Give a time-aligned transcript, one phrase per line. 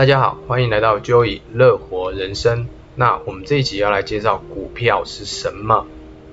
[0.00, 2.68] 大家好，欢迎来到 Joey 乐活人生。
[2.94, 5.86] 那我们这一集要来介绍股票是什么。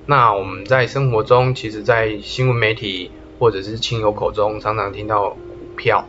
[0.06, 5.36] 那我们在生活中，其实在新闻媒体或者是亲友口中，常常听到股
[5.76, 6.06] 票。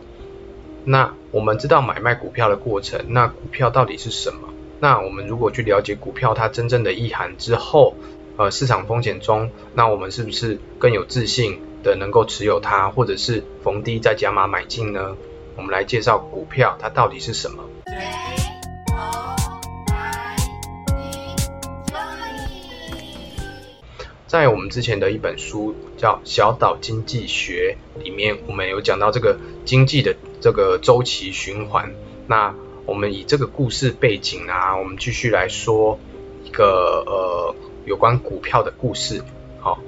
[0.86, 4.48] 那我们知道买卖股票的过程，那股票到底是什么？
[4.80, 7.94] 那我们如果去了解股票它真正的意涵之后，
[8.38, 15.14] 呃，市场风险中，那我们是不是更有自信的能够持有它，或者是逢低再加码买进呢？
[15.56, 17.64] 我们来介绍股票它到底是什么。
[24.26, 31.92] 在我们之前的一本书叫《小岛经济学》里面，我们有讲到这个经济的这个周期循环。
[32.28, 32.54] 那
[32.86, 35.98] 我们以这个故事背景啊，我们继续来说
[36.44, 39.24] 一个呃有关股票的故事。
[39.58, 39.80] 好，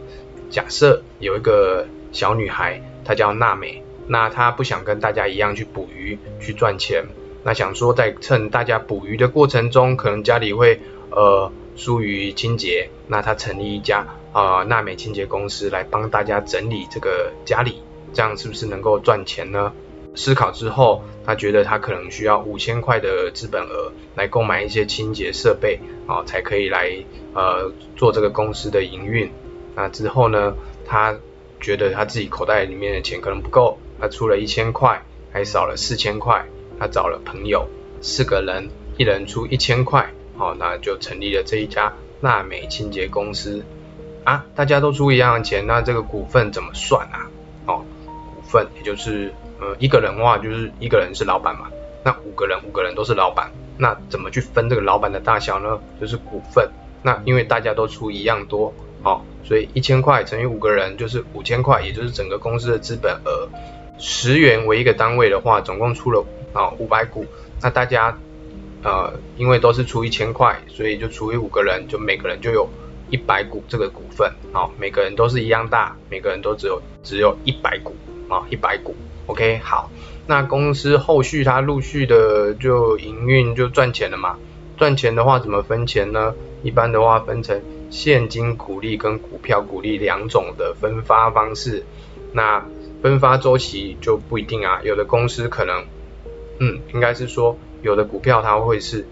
[0.50, 3.84] 假设有一个小女孩，她叫娜美。
[4.12, 7.06] 那他不想跟大家一样去捕鱼去赚钱，
[7.44, 17.80] 那想说在趁大家捕鱼的过程中，可能家里会呃疏于清洁，那他成立一家啊娜美清洁公司来帮大家整理这个家里，
[18.12, 19.72] 这样是不是能够赚钱呢？
[20.14, 29.32] 思考之后，他觉得他可能需要五千块的资本额来购买一些清洁设备啊，才可以来呃做这个公司的营运。
[29.74, 31.16] 那之后呢，他
[31.62, 33.78] 觉得他自己口袋里面的钱可能不够。
[34.02, 35.00] 他出了一千块，
[35.32, 36.44] 还少了四千块。
[36.76, 37.68] 他找了朋友，
[38.00, 43.64] 四个人，一人出一千块，好，那就成立了这一家娜美清洁公司。
[44.24, 47.30] 啊，大家都出一样的钱，那这个股份怎么算啊？
[47.66, 47.84] 哦，
[48.34, 51.70] 股份也就是呃一个人的话，就是一个人是老板嘛。
[52.04, 55.78] 那五个人，五个人都是老板，那怎么去分这个老板的大小呢？
[56.00, 56.68] 就是股份。
[57.04, 63.48] 那因为大家都出一样多，好，所以一千块乘以五个人就是五千块，也就是整个公司的资本额。
[64.04, 67.24] 十元为一个单位的话，总共出了啊五百股。
[67.62, 68.18] 那大家
[68.82, 72.68] 呃，因为都是出一千块，所以就除以五个人，就每个人就有
[73.10, 74.32] 一百股这个股份。
[74.52, 77.94] 好，每个人都是一样大，每个人都只有只有一百股
[78.28, 78.96] 啊，一百股。
[79.26, 79.88] OK，好，
[80.26, 84.36] 那公司后续它陆续的就营运就赚钱了嘛。
[84.76, 86.34] 赚钱的话怎么分钱呢？
[86.64, 91.84] 一般的话分成现金股利跟股票股利两种的分发方式。
[92.32, 92.64] 那
[93.02, 95.84] 分发周期就不一定啊，有的公司可能，
[96.60, 99.04] 嗯，应该是说有的股票它会是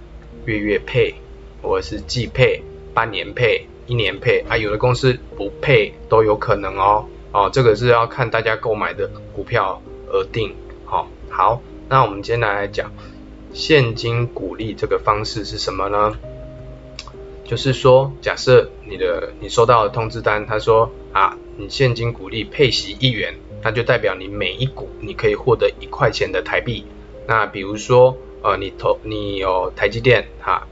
[0.45, 1.17] 月月配，
[1.61, 2.63] 或者是季配、
[2.95, 12.93] 半年配、一年配啊，有的公司不配都有可能哦，哦，这个是要看大家购买的股票而定，好，好，那我们今天来讲
[13.53, 16.17] 现金股利这个方式是什么呢？
[17.45, 23.35] 就是说，假设你的你收到的通知单，他说啊，你现金股利配息一元。
[23.63, 26.87] 那就代表你每一股你可以获得一块钱的台币。
[27.27, 30.67] 那比如说，呃，你投你有台积电哈，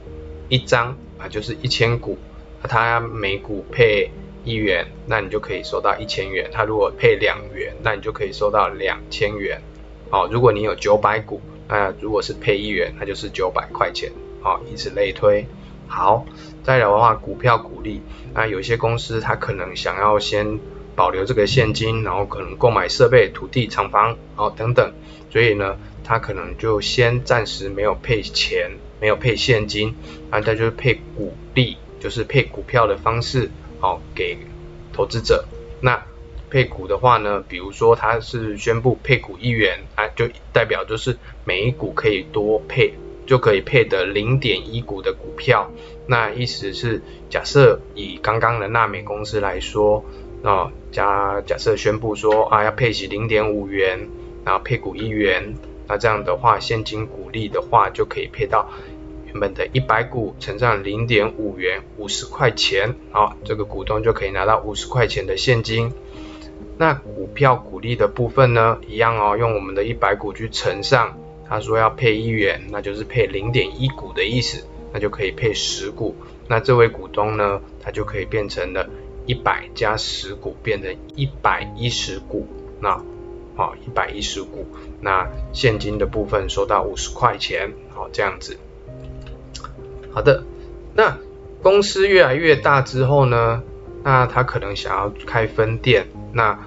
[0.49, 2.17] 一张啊就是一千股，
[2.63, 4.09] 它每股配
[4.43, 6.49] 一元，那你就可以收到一千元。
[6.51, 9.61] 它如果配两元，那你就可以收到两千元。
[10.09, 14.11] 好，如果你有九百股，那如果是配一元，那就是九百块钱。
[14.41, 15.45] 好，以此类推。
[15.87, 16.25] 好，
[16.63, 18.01] 再来的话，股票股利，
[18.33, 20.59] 那有些公司它可能想要先。
[20.99, 24.91] 保留这个现金，然后可能购买设备、土地、厂房，哦等等，
[25.31, 29.95] 所以呢，他可能就先暂时没有配钱，没有配现金，
[30.29, 33.49] 啊，他就是配股利，就是配股票的方式，
[33.79, 34.39] 好给
[34.91, 35.45] 投资者。
[35.79, 36.03] 那
[36.49, 42.93] 配股的话呢，比如说他是宣布配股一元，啊，就代表就是每一股可以多配，
[43.25, 45.71] 就可以配的零点一股的股票。
[46.07, 50.03] 那意思是，假设以刚刚的纳美公司来说。
[50.41, 54.07] 那假假设宣布说啊要配息零点五元，
[54.43, 55.55] 然后配股一元，
[55.87, 58.69] 那这样的话现金股利的话就可以配到
[59.25, 65.91] 原本的一百股乘上零点五元五十块钱，好，这个股东就可以拿到五十块钱的现金。
[66.77, 71.17] 那股票股利的部分呢，一样哦，用我们的一百股去乘上，
[71.47, 76.15] 他说要配一元，那就是配零点一股的意思，那就可以配十股，
[76.47, 78.89] 那这位股东呢，他就可以变成了。
[79.29, 82.47] 一百加十股变成一百一十股，
[82.81, 82.99] 那
[83.55, 84.65] 好一百一十股，
[85.01, 88.57] 那现金的部分收到五十块钱，好这样子。
[90.11, 90.43] 好的，
[90.95, 91.15] 那
[91.61, 93.61] 公司越来越大之后呢，
[94.03, 96.57] 那他可能想要开分店，那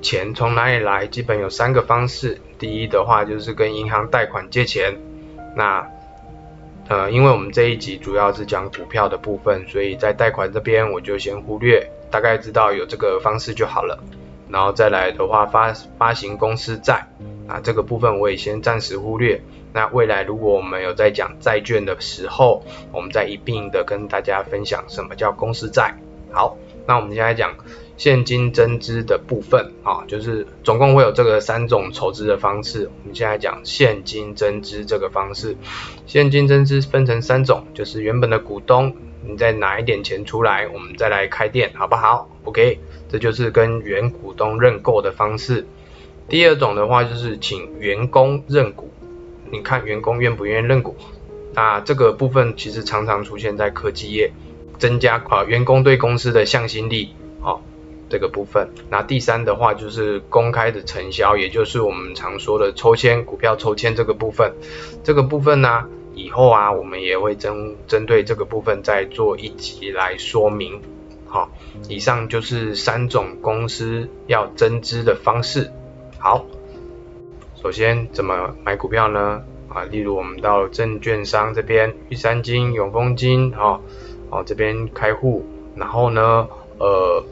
[0.00, 1.06] 钱从哪里来？
[1.06, 4.96] 基本有三个方式，第一的话就是跟银行贷款借钱，
[5.54, 5.86] 那
[6.88, 11.90] 呃因为我们这一集主要是讲股票的部分，所以在贷款这边我就先忽略。
[12.10, 14.02] 大概知道有这个方式就好了，
[14.48, 17.08] 然后再来的话发发行公司债，
[17.46, 19.42] 啊，这个部分我也先暂时忽略。
[19.72, 25.94] 那未来如果我们有在讲债券的时候，我们再一并的跟大家分享什么叫公司债。
[26.30, 26.56] 好，
[26.86, 27.54] 那我们现在讲
[27.98, 32.90] 现金增资的部分啊，就是总共会有这个三种筹资的方式。
[33.02, 35.56] 我们现在讲现金增资这个方式，
[36.06, 42.78] 现金增资分成三种，就是原本的股东，你再拿一点钱出来，我们再来开店，好不好？OK，
[43.08, 45.66] 这就是跟原股东认购的方式。
[46.28, 48.90] 第二种的话就是请员工认股，
[49.50, 50.96] 你看员工愿不愿意认股？
[51.54, 54.32] 那这个部分其实常常出现在科技业，
[54.78, 57.60] 增加啊员工对公司的向心力，哦
[58.08, 58.68] 这个部分。
[58.90, 64.52] 那第三的话就是公开的承销，也就是我们常说的抽签股票抽签这个部分。
[65.02, 70.80] 这个部分呢，以后啊我们也会针针对这个部分再做一集来说明。
[71.26, 71.50] 好，
[71.88, 75.70] 以上就是三种公司要增资的方式。
[76.18, 76.46] 好，
[77.62, 79.42] 首先怎么买股票呢？
[79.68, 83.80] 啊，例如我们到证券商这边，玉山金、永丰金，哦，
[84.30, 86.48] 哦这边开户，然后呢，
[86.78, 87.22] 呃，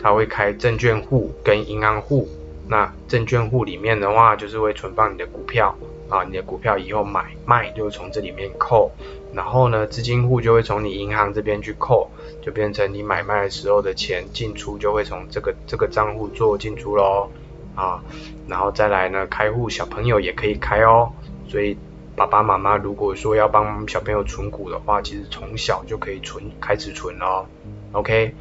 [0.00, 2.28] 他会开证券户跟银行户。
[2.66, 5.76] 那证券户里面的话，就是会存放你的股票，
[6.12, 8.90] 啊，你的股票以后买卖就从这里面扣，
[9.32, 12.10] 然后呢，资金户就会从你银行这边去扣，
[12.42, 17.30] 就变成你买卖的时候的钱进出就会从这个这个账户做进出喽。
[17.74, 18.04] 啊，
[18.46, 21.10] 然后再来呢，开户小朋友也可以开哦。
[21.48, 21.78] 所以
[22.14, 27.46] 爸爸妈妈如果说要帮小朋友存股的话，其实从小就可以存，开始存哦。
[27.92, 28.34] OK，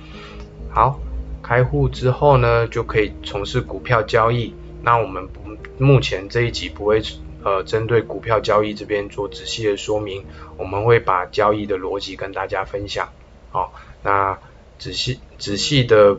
[0.70, 1.00] 好，
[1.42, 4.54] 开户之后呢，就可以从事股票交易。
[4.84, 5.40] 那我们不
[5.78, 7.02] 目前这一集不会
[7.44, 10.26] 呃针对股票交易这边做仔细的说明，
[10.58, 13.10] 我们会把交易的逻辑跟大家分享。
[13.52, 13.74] 好，
[14.04, 14.40] 那
[14.80, 16.18] 仔细仔细的。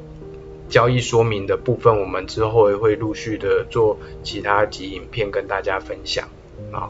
[0.69, 6.30] 交易说明的部分，我们之后也会陆续的做其他集影片跟大家分享
[6.72, 6.88] 啊。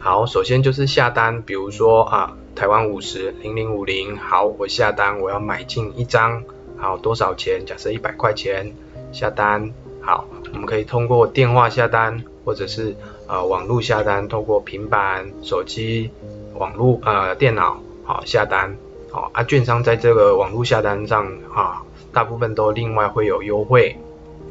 [0.00, 6.42] 好，首先就是下单，比如说啊，台湾五十零零五零，好，我下单，我要买进一张，
[6.76, 7.64] 好，多少钱？
[7.64, 8.74] 假设一百块钱，
[9.12, 12.94] 下单，好，我们可以通过电话下单，或者是
[13.26, 16.10] 呃网络下单，通过平板、手机、
[16.54, 18.76] 网络呃电脑，好下单，
[19.10, 21.82] 好啊，券商在这个网络下单上啊。
[22.10, 23.94] 大部分都另外会有优惠。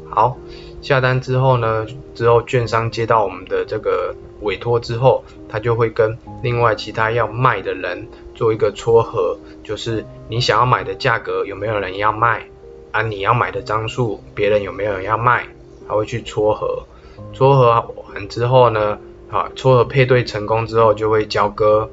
[0.08, 0.38] 好，
[0.80, 1.84] 下单之后呢，
[2.14, 12.46] 之后券商接到我们的这个委托之后，他就会跟另外其他要卖的人做一个撮合，就是你想要买的价格有没有人要卖
[12.92, 13.02] 啊？
[13.02, 15.44] 你要买的张数别人有没有人要卖？
[15.88, 16.84] 他会去撮合，
[17.32, 18.98] 撮合完之后呢，
[19.30, 21.88] 啊，撮合配对成功之后就会交割，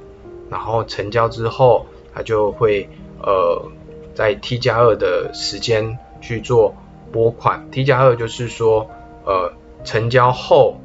[0.49, 2.89] 然后成交之后他就会
[3.21, 3.71] 呃。
[4.15, 6.73] 在 T 加二的时间去做
[7.11, 8.89] 拨款，T 加二就是说，
[9.25, 9.51] 呃，
[9.83, 10.79] 成交后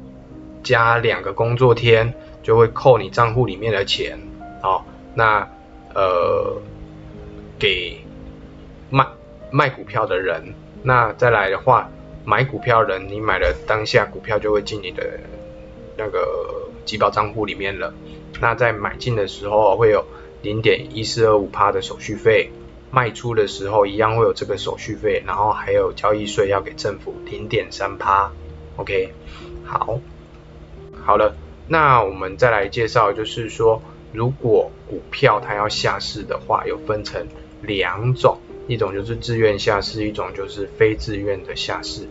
[0.63, 4.19] 加两个工作天就会扣你账户里面的钱，
[4.61, 4.81] 哦，
[5.13, 5.47] 那
[5.95, 6.57] 呃
[7.57, 8.01] 给
[8.89, 9.07] 卖
[9.49, 10.53] 卖股票的人，
[10.83, 11.89] 那再来的话，
[12.25, 15.19] 买股票人你买了当下股票就会进你的
[15.97, 17.93] 那个集保账户里面了，
[18.39, 20.05] 那在买进的时候会有
[20.41, 22.51] 零点一四二五趴的手续费。
[22.93, 28.33] 卖出的时候一样会有这个手续费，然后还有交易税要给政府零点三趴
[28.75, 29.13] ，OK，
[29.63, 30.01] 好，
[31.01, 31.33] 好了，
[31.69, 33.81] 那我们再来介绍，就是说
[34.11, 37.25] 如果股票它要下市的话，有分成
[37.61, 42.07] 两种，一种就是自愿下市，一种就是非自愿的下市。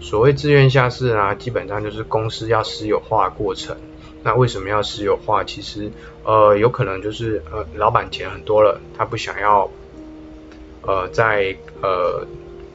[0.00, 3.76] 所谓自愿下市啊，基本上就是公司要私有化过程。
[4.22, 5.44] 那为什么要私有化？
[5.44, 5.90] 其实
[6.24, 9.70] 呃有可能就是呃老板钱很多了，他不想要。
[10.88, 12.24] 呃，在呃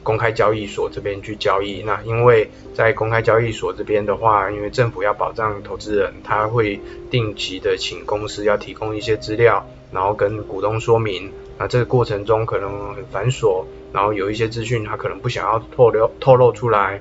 [0.02, 6.78] 公开交易所这边去交易，那因为在公开交易所这边的话，因为政府要保障投资人，他会
[7.10, 17.00] 定期的请公司要提供一些资料，然后跟股东说明，那这个过程中可能很繁琐，然后有一些资讯他可能不想要透露透露出来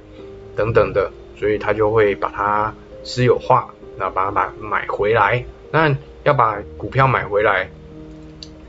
[0.55, 7.69] 等等的，所以他就会把它私有化，那把它买买回来，那要把股票买回来，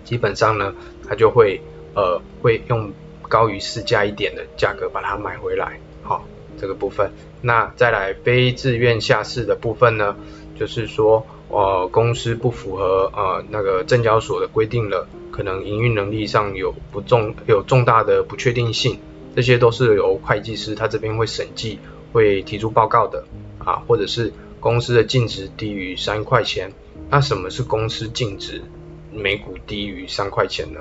[0.04, 0.74] 基本上呢，
[1.08, 1.60] 他就会。
[1.94, 2.90] 呃，会用
[3.28, 6.24] 高于市价一点的价格把它买回来，好，
[6.58, 7.12] 这个部分。
[7.42, 10.16] 那再来非自愿下市的部分呢，
[10.58, 18.98] 就是说，呃，公司不符合呃那个证交所的规定了，可能营运能力上有不重有重大的不确定性，
[19.36, 21.78] 这些都是由会计师他这边会审计，
[22.10, 23.26] 会提出报告的，
[23.58, 26.72] 啊，或者是公司的净值低于三块钱，
[27.10, 28.62] 那什么是公司净值？
[29.14, 30.80] 每股低于三块钱呢？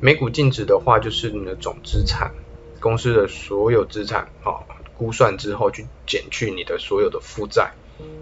[0.00, 2.30] 每股净值的话，就是你的总资产，
[2.78, 4.62] 公司的所有资产，哦，
[4.96, 7.72] 估算之后去减去你的所有的负债，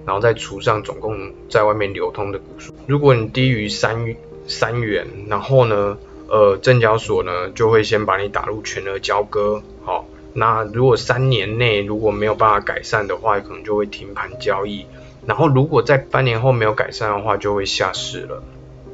[0.07, 2.75] 然后再除上总共在外面流通的股数。
[2.87, 4.15] 如果你低于三
[4.47, 5.99] 三元，然后呢，
[6.29, 14.87] 呃，证交所呢就会先把你打入全额交割，好，那如果三年内如果没有办法改善的话，可能就会停盘交易，
[15.27, 18.43] 然后如果在半年后没有改善的话，就会下市了，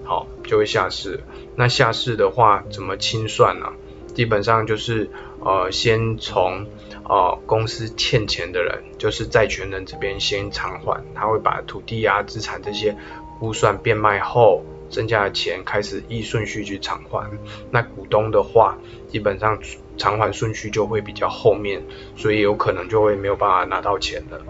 [0.04, 1.20] 好，就会下市。
[1.56, 3.72] 那下市的话怎么清算呢？
[4.14, 6.66] 基本上就是呃，先从
[7.08, 12.96] 呃公司欠钱的人，就是债权人这边先偿还，他会把土地啊、资产这些
[13.40, 14.62] 估算变卖后。
[14.90, 17.30] 剩下的钱开始依顺序去偿还，
[17.70, 19.58] 那股东的话，基本上
[19.98, 21.82] 偿还顺序就会比较后面，
[22.16, 24.40] 所以有可能就会没有办法拿到钱了。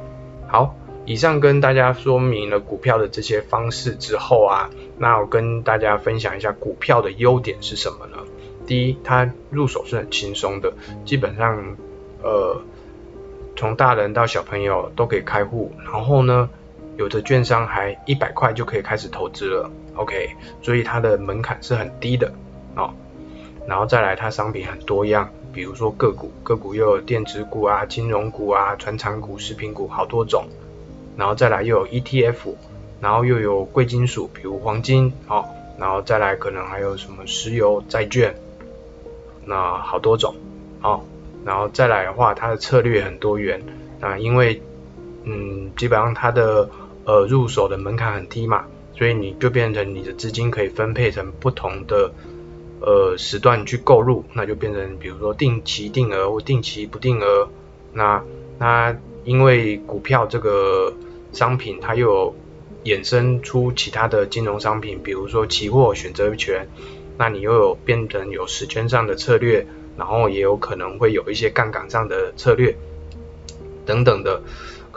[0.47, 8.19] 好，以上跟大家说明了股票的这些方式之后啊，那我跟大家分享一下股票的优点是什么呢？
[8.65, 10.73] 第一，它入手是很轻松的，
[11.05, 11.77] 基本上
[12.23, 12.61] 呃，
[13.57, 16.49] 从大人到小朋友都可以开户，然后呢。
[16.97, 20.31] 有的券商还一百块就可以开始投资了，OK，
[20.63, 22.33] 所以它的门槛是很低的
[22.75, 22.93] 哦。
[23.69, 30.47] 然后再来，它商品很多样，比如说个股，个股又有电子股啊、金融股啊、传产股、食品股，好多种。
[31.17, 32.57] 然后再来又有 ETF，
[33.01, 35.45] 然后又有贵金属，比如黄金，哦，
[35.79, 38.35] 然后再来可能还有什么石油、债券，
[39.45, 40.35] 那好多种，
[40.83, 41.03] 哦，
[41.45, 43.63] 然后再来的话，它的策略很多元，
[44.01, 44.61] 那因为，
[45.25, 46.69] 嗯，基本上它的
[47.05, 48.65] 呃，入手的门槛很低嘛，
[48.95, 52.13] 所以你就变成你的资金可以分配成不同的
[52.81, 57.49] 呃时段去购入，那就变成比如说定期定额或定期不定额。
[57.93, 58.23] 那
[58.59, 60.95] 那因为股票这个
[61.33, 62.35] 商品它又有
[62.85, 66.69] 衍生出其他的金融商品，比如说期货、选择权，
[67.17, 69.67] 那你又有变成有时间上的策略，
[69.99, 72.75] 然后也有可能会有一些杠杆上的策略
[73.85, 74.41] 等等的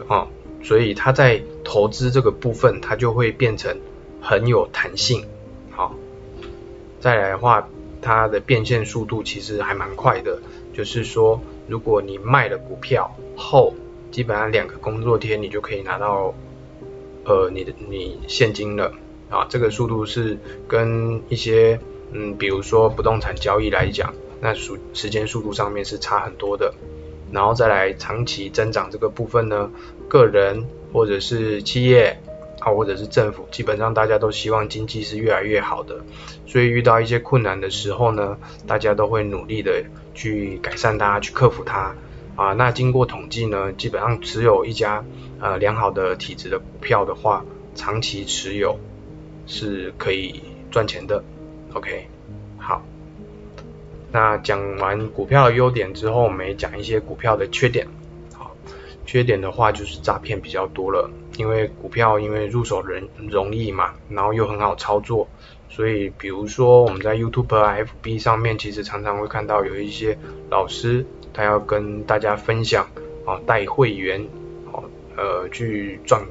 [0.08, 0.28] 哦。
[0.64, 3.76] 所以它在投资这个部分，它就会变成
[4.22, 5.26] 很有弹性。
[5.72, 5.96] 好，
[7.00, 7.68] 再来的话，
[8.00, 10.40] 它的变现速度其实还蛮快的。
[10.72, 13.74] 就是说，如果你卖了股票后，
[14.12, 16.34] 基本上两个工作天你就可以拿到
[17.26, 18.94] 呃你的你现金了
[19.30, 19.48] 啊。
[19.50, 21.80] 这个速度是跟一些
[22.12, 26.74] 嗯，比如说不动产交易来讲，那速时间速度上面是差很多的。
[27.32, 29.72] 然后再来长期增长这个部分呢，
[30.10, 32.20] 个人或者是企业
[32.60, 36.02] 啊，或者是政府，基本上大家都希望经济是越来越好的，
[36.46, 41.96] 所以遇到一些困难的时候呢，大家都会努力的去改善它，去克服它
[42.36, 42.52] 啊。
[42.52, 45.06] 那经过统计呢，基本上持有一家
[45.40, 47.46] 呃良好的体质的股票的话，
[47.76, 48.78] 长期持有
[49.48, 51.24] 是可以赚钱的。
[51.74, 52.08] OK，
[54.12, 57.88] 那讲完股票的优点之后，我们也讲一些股票的缺点。
[58.34, 58.56] 好，
[59.06, 65.28] 缺点的话就是诈骗比较多了，因为股票因为入手人容易嘛，然后又很好操作，
[65.70, 70.18] 所以比如说我们在 YouTube、FB 上面，其实常常会看到有一些
[70.50, 72.90] 老师他要跟大家分享
[73.26, 74.28] 啊，带会员
[74.74, 74.84] 哦，
[75.16, 76.22] 呃，去赚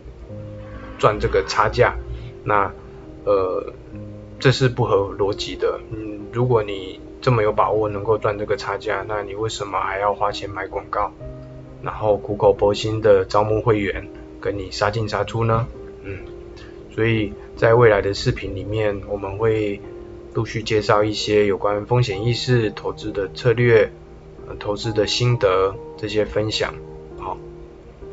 [0.98, 1.96] 赚这个差价，
[2.44, 2.70] 那
[3.24, 3.72] 呃，
[4.38, 5.80] 这是不合逻辑的。
[5.90, 11.12] 嗯，如果你这么有把握能够赚这个差价，那你为什么还要花钱买广告，
[11.82, 14.08] 然后苦口婆心的招募会员，
[14.40, 15.66] 跟你杀进杀出呢？
[16.02, 16.18] 嗯，
[16.94, 19.80] 所以在未来的视频里面，我们会
[20.32, 23.90] 陆续介绍一些有关风险意识、投资的策略、
[24.58, 26.74] 投资的心得这些分享。
[27.18, 27.36] 好，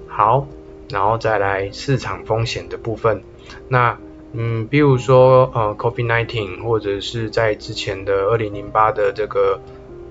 [0.07, 0.47] 好，
[0.89, 3.23] 然后再来市场风险的部分，
[3.69, 3.97] 那。
[4.39, 9.59] 嗯，比如说呃，COVID-19，或者是在之前的二零零八的这个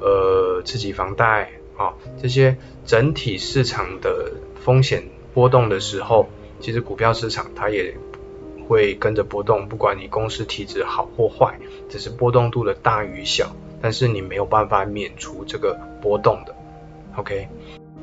[0.00, 4.32] 呃刺激房贷啊，这些整体市场的
[4.64, 6.28] 风险波动的时候，
[6.58, 7.96] 其实股票市场它也
[8.68, 16.52] 会跟着波动，不管你公司体质好或坏，只是波动度的大与小，但是你没有办法免除这个波动的。
[17.14, 17.46] OK，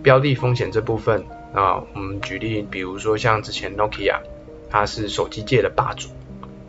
[0.02, 4.22] 标的风险这部分啊，我们举例，比如说像之前 Nokia。
[4.74, 6.10] 他是手机界的霸主，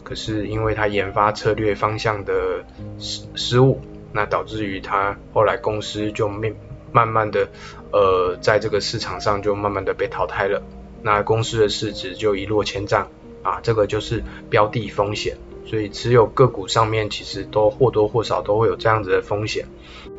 [0.03, 2.63] 可是因为他研发策略方向的
[2.99, 3.81] 失失误，
[4.13, 6.55] 那导致于他后来公司就慢
[6.93, 7.49] 慢慢的
[7.93, 10.63] 呃在这个市场上就慢慢的被淘汰了，
[11.03, 13.09] 那公司的市值就一落千丈
[13.43, 19.65] 啊，这个就是标的风险，所以持有个股上面其实都或多或少都会有这样子的风险，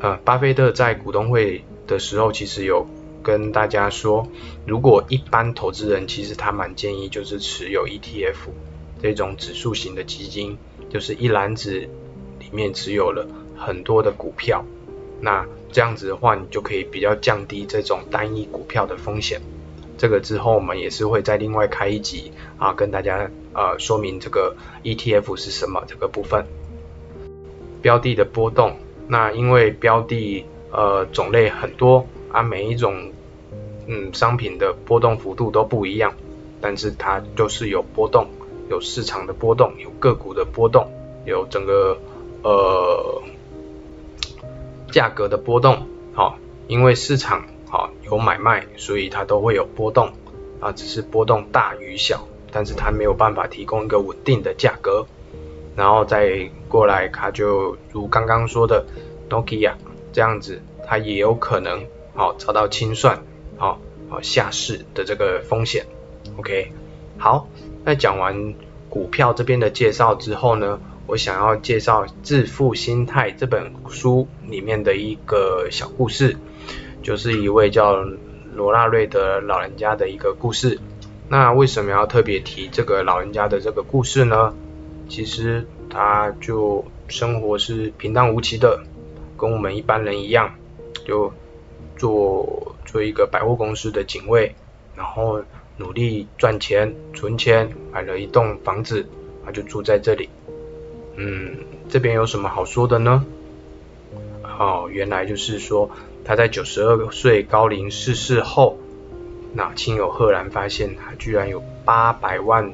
[0.00, 2.88] 呃，巴菲特在股东会的时候其实有。
[3.26, 4.28] 跟大家说，
[4.68, 8.36] 如果一般投资人其实他蛮建议就是持有 ETF
[9.02, 10.58] 这种指数型的基金，
[10.90, 11.72] 就是一篮子
[12.38, 14.64] 里面持有了很多的股票，
[15.20, 19.40] 那这样子的话，你就可以比较降低这种单一股票的风险。
[19.98, 24.54] 这个之后我们也是会再另外开一集啊，跟大家呃说明这个
[24.84, 26.46] ETF 是什么这个部分。
[27.82, 28.76] 标的的波动，
[29.08, 32.06] 那因为标的呃种类很多
[32.36, 33.12] 啊，每一种
[33.86, 36.12] 嗯商品的波动幅度都不一样，
[36.60, 38.26] 但是它就是有波动，
[38.68, 40.86] 有市场的波动，有个股的波动，
[41.24, 41.96] 有整个
[42.42, 43.22] 呃
[44.92, 46.38] 价格的波动，好，
[46.68, 47.46] 因为市场。
[47.68, 50.12] 好，有买卖，所以它都会有波动
[50.60, 55.04] 啊，只是波动大与小，但是它没有办法提供一个稳定的价格。
[55.74, 58.86] 然后再过来，它就如刚刚说的
[59.28, 59.72] ，Nokia
[60.12, 61.84] 这样子，它也有可能
[62.16, 63.22] 好遭到清算，
[63.56, 65.86] 好好下市的这个风险。
[66.36, 66.72] OK，
[67.18, 67.48] 好，
[67.84, 68.54] 那讲完
[68.90, 76.36] 股票这边的介绍之后呢，我想要介绍《致富心态》这本书里面的一个小故事。
[77.02, 77.94] 就是一位叫
[78.52, 80.80] 罗纳瑞的老人家的一个故事。
[81.28, 84.52] 那为什么要特别提这个老人家的这个故事呢？
[85.08, 88.82] 其实他就生活是平淡无奇的，
[89.38, 90.56] 跟我们一般人一样，
[91.06, 91.32] 就
[91.96, 94.54] 做做一个百货公司的警卫，
[94.96, 95.42] 然后
[95.76, 99.06] 努力赚钱存钱，买了一栋房子，
[99.44, 100.28] 他就住在这里。
[101.16, 101.56] 嗯，
[101.88, 103.24] 这边有什么好说的呢？
[104.42, 105.90] 哦，原来就是说。
[106.28, 108.80] 他在九十二岁高龄逝世后，
[109.54, 112.72] 那亲友赫然发现他居然有八百万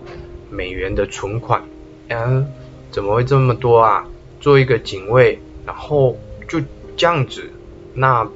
[0.49, 1.63] 美元的存款，
[2.09, 2.51] 嗯，
[2.91, 4.09] 怎么会这么多啊？
[4.41, 6.17] 做一个警卫，然后
[6.49, 6.63] 就
[6.97, 7.51] 这样子，
[7.93, 8.27] 那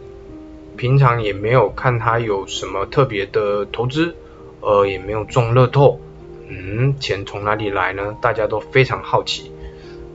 [0.77, 4.15] 平常也没有看他有什么特别的投资，
[4.61, 6.01] 呃，也没有中乐透，
[6.49, 8.17] 嗯，钱从哪里来呢？
[8.21, 9.51] 大家都非常好奇。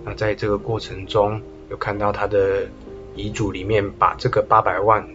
[0.05, 2.67] 那在这个过程中，有看到他的。
[3.13, 5.05] 遗嘱里面把这个八百万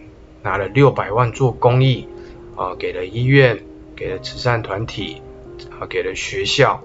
[0.43, 2.07] 拿了六百万做公益，
[2.55, 3.63] 啊，给了医院，
[3.95, 5.19] 给了慈善团体，
[5.79, 6.83] 啊，给了学校，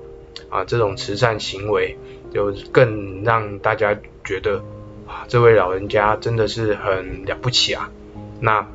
[0.48, 1.98] 啊，这种慈善行为
[2.32, 3.94] 就更让大家
[4.24, 4.64] 觉得，
[5.06, 7.90] 啊，这位老人家真的是很了不起啊。
[8.44, 8.66] 那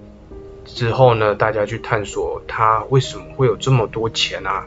[0.64, 4.66] 之后呢，大家去探索他为什么会有这么多钱啊？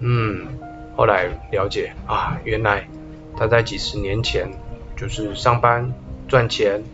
[0.00, 0.46] 嗯，
[0.94, 2.86] 后来了解啊，原来
[3.34, 4.52] 他在几十年前
[4.94, 5.94] 就是上班
[6.28, 6.84] 赚钱。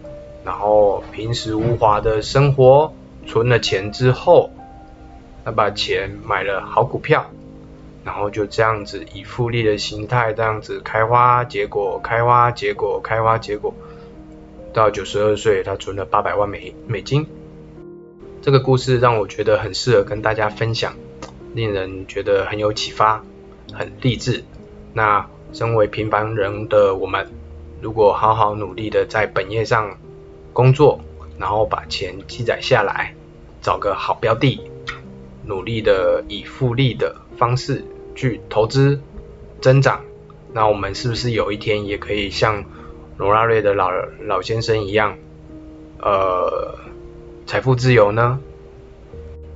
[0.44, 2.94] 然后平时无华的生活，
[3.26, 4.50] 存了钱之后，
[5.44, 7.26] 他把钱买了好股票，
[8.02, 13.74] 然后就这样子以复利的形态这样子开花结果，开花结果，开花结果，
[14.72, 17.26] 到九十二岁他存了八百万美美金。
[18.40, 20.94] 这个故事让我觉得很适合跟大家分享，
[21.54, 23.24] 令人觉得很有启发，
[23.72, 24.44] 很励志。
[24.94, 27.28] 那身为平凡人的我们，
[27.80, 29.98] 如果好好努力的在本业上，
[30.52, 31.00] 工作，
[31.38, 33.14] 然后把钱积攒下来，
[33.60, 34.60] 找个好标的，
[35.44, 39.00] 努力的以复利的方式去投资
[39.60, 40.02] 增长。
[40.52, 42.64] 那我们是不是有一天也可以像
[43.18, 43.90] 罗拉瑞的老
[44.26, 45.18] 老先生一样，
[46.00, 46.78] 呃，
[47.48, 48.40] 财富自由呢？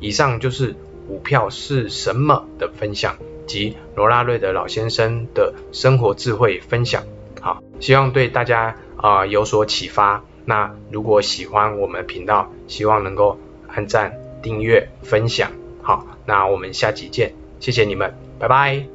[0.01, 0.75] 以上就是
[1.07, 7.05] 股票是什么的分享及罗拉瑞的老先生的生活智慧分享。
[7.39, 10.25] 好，希望对大家啊有所启发。
[10.47, 15.53] 那如果喜欢我们频道，希望能够按赞、订阅、分享。
[15.83, 18.92] 好，那我们下集见，谢谢你们，拜拜。